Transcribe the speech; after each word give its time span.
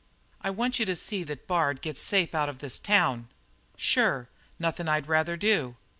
"I 0.41 0.49
want 0.49 0.79
you 0.79 0.85
to 0.87 0.95
see 0.95 1.21
that 1.25 1.45
Bard 1.45 1.79
gets 1.79 2.01
safe 2.01 2.33
out 2.33 2.49
of 2.49 2.57
this 2.57 2.79
town." 2.79 3.27
"Sure. 3.77 4.29
Nothing 4.57 4.87
I'd 4.87 5.07
rather 5.07 5.37
do." 5.37 5.75